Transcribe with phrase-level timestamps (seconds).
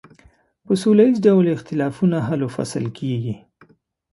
[0.65, 3.35] په سوله ایز ډول اختلافونه حل و فصل کیږي.